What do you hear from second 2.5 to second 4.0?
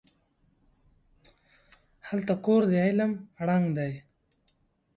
د علم ړنګ دی